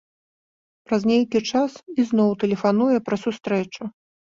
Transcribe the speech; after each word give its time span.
Праз 0.87 1.01
нейкі 1.11 1.43
час 1.53 1.71
ізноў 2.01 2.37
тэлефануе 2.47 2.97
пра 3.09 3.25
сустрэчу. 3.29 3.97